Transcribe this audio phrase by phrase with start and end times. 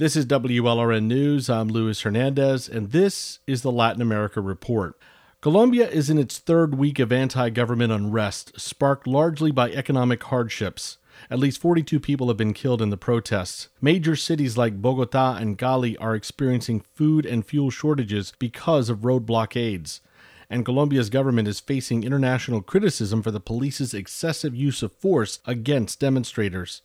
[0.00, 1.50] This is WLRN News.
[1.50, 4.98] I'm Luis Hernandez, and this is the Latin America Report.
[5.42, 10.96] Colombia is in its third week of anti government unrest, sparked largely by economic hardships.
[11.30, 13.68] At least 42 people have been killed in the protests.
[13.82, 19.26] Major cities like Bogota and Cali are experiencing food and fuel shortages because of road
[19.26, 20.00] blockades.
[20.48, 26.00] And Colombia's government is facing international criticism for the police's excessive use of force against
[26.00, 26.80] demonstrators.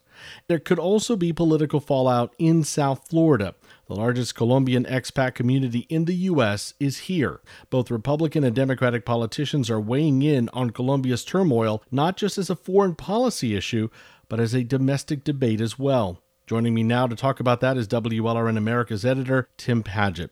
[0.47, 3.55] There could also be political fallout in South Florida.
[3.87, 6.73] The largest Colombian expat community in the U.S.
[6.79, 7.41] is here.
[7.69, 12.55] Both Republican and Democratic politicians are weighing in on Colombia's turmoil, not just as a
[12.55, 13.89] foreign policy issue,
[14.27, 16.21] but as a domestic debate as well.
[16.47, 20.29] Joining me now to talk about that is WLRN America's editor, Tim Padgett.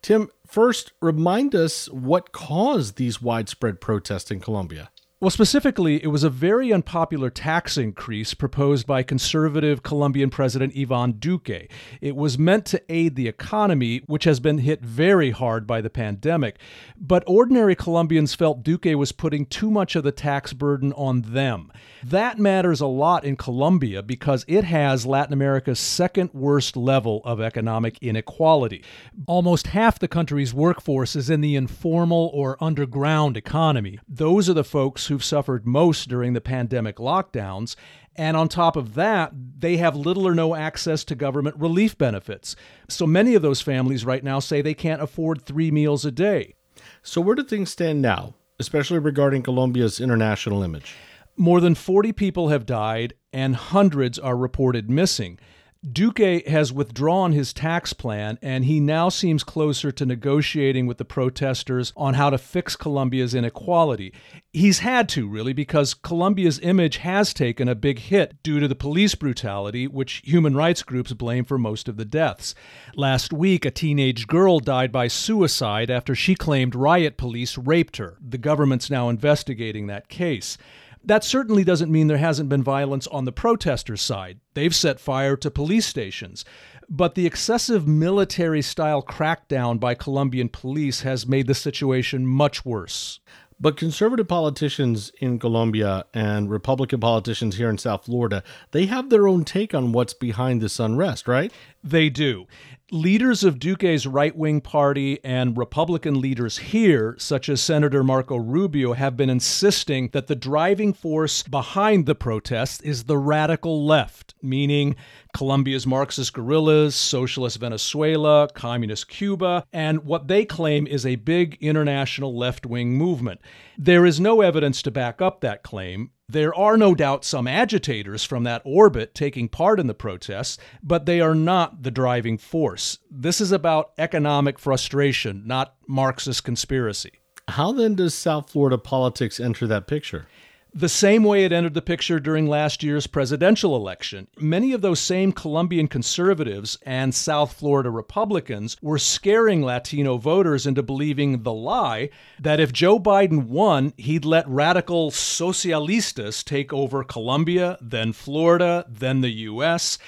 [0.00, 4.90] Tim, first, remind us what caused these widespread protests in Colombia.
[5.22, 11.12] Well, specifically, it was a very unpopular tax increase proposed by conservative Colombian President Ivan
[11.12, 11.68] Duque.
[12.00, 15.90] It was meant to aid the economy, which has been hit very hard by the
[15.90, 16.58] pandemic.
[16.98, 21.70] But ordinary Colombians felt Duque was putting too much of the tax burden on them.
[22.02, 27.42] That matters a lot in Colombia because it has Latin America's second worst level of
[27.42, 28.82] economic inequality.
[29.26, 33.98] Almost half the country's workforce is in the informal or underground economy.
[34.08, 37.76] Those are the folks who've suffered most during the pandemic lockdowns.
[38.16, 42.56] And on top of that, they have little or no access to government relief benefits.
[42.88, 46.54] So many of those families right now say they can't afford three meals a day.
[47.02, 50.94] So, where do things stand now, especially regarding Colombia's international image?
[51.36, 55.38] More than 40 people have died, and hundreds are reported missing.
[55.82, 61.06] Duque has withdrawn his tax plan, and he now seems closer to negotiating with the
[61.06, 64.12] protesters on how to fix Colombia's inequality.
[64.52, 68.74] He's had to, really, because Colombia's image has taken a big hit due to the
[68.74, 72.54] police brutality, which human rights groups blame for most of the deaths.
[72.94, 78.18] Last week, a teenage girl died by suicide after she claimed riot police raped her.
[78.20, 80.58] The government's now investigating that case.
[81.02, 84.38] That certainly doesn't mean there hasn't been violence on the protesters' side.
[84.54, 86.44] They've set fire to police stations.
[86.88, 93.20] But the excessive military style crackdown by Colombian police has made the situation much worse.
[93.62, 99.28] But conservative politicians in Colombia and Republican politicians here in South Florida, they have their
[99.28, 101.52] own take on what's behind this unrest, right?
[101.84, 102.46] They do.
[102.92, 108.94] Leaders of Duque's right wing party and Republican leaders here, such as Senator Marco Rubio,
[108.94, 114.96] have been insisting that the driving force behind the protests is the radical left, meaning
[115.36, 122.36] Colombia's Marxist guerrillas, Socialist Venezuela, Communist Cuba, and what they claim is a big international
[122.36, 123.40] left wing movement.
[123.78, 126.10] There is no evidence to back up that claim.
[126.30, 131.04] There are no doubt some agitators from that orbit taking part in the protests, but
[131.04, 132.98] they are not the driving force.
[133.10, 137.18] This is about economic frustration, not Marxist conspiracy.
[137.48, 140.28] How then does South Florida politics enter that picture?
[140.74, 144.26] The same way it entered the picture during last year's presidential election.
[144.38, 150.82] Many of those same Colombian conservatives and South Florida Republicans were scaring Latino voters into
[150.82, 157.78] believing the lie that if Joe Biden won, he'd let radical socialistas take over Colombia,
[157.80, 159.98] then Florida, then the U.S.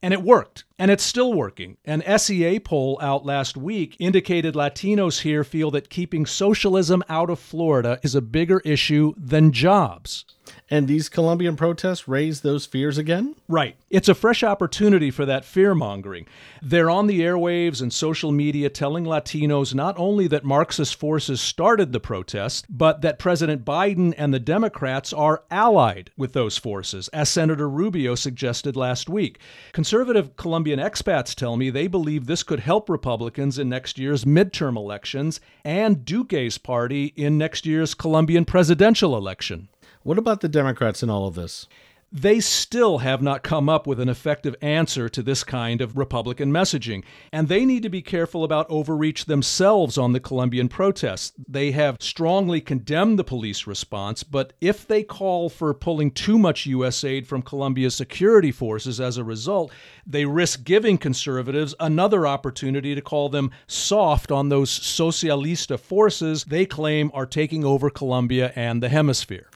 [0.00, 1.76] And it worked, and it's still working.
[1.84, 7.40] An SEA poll out last week indicated Latinos here feel that keeping socialism out of
[7.40, 10.24] Florida is a bigger issue than jobs.
[10.70, 13.34] And these Colombian protests raise those fears again?
[13.48, 13.76] Right.
[13.90, 16.26] It's a fresh opportunity for that fear mongering.
[16.62, 21.92] They're on the airwaves and social media telling Latinos not only that Marxist forces started
[21.92, 27.28] the protest, but that President Biden and the Democrats are allied with those forces, as
[27.28, 29.38] Senator Rubio suggested last week.
[29.72, 34.76] Conservative Colombian expats tell me they believe this could help Republicans in next year's midterm
[34.76, 39.68] elections and Duque's party in next year's Colombian presidential election.
[40.08, 41.66] What about the Democrats in all of this?
[42.10, 46.50] They still have not come up with an effective answer to this kind of Republican
[46.50, 51.34] messaging, and they need to be careful about overreach themselves on the Colombian protests.
[51.46, 56.64] They have strongly condemned the police response, but if they call for pulling too much
[56.64, 57.04] U.S.
[57.04, 59.70] aid from Colombia's security forces as a result,
[60.06, 66.64] they risk giving conservatives another opportunity to call them soft on those socialista forces they
[66.64, 69.50] claim are taking over Colombia and the hemisphere.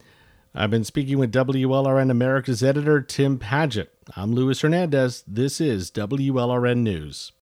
[0.55, 3.89] I've been speaking with WLRN America's editor, Tim Padgett.
[4.15, 5.25] I'm Luis Hernandez.
[5.27, 7.33] This is WLRN News.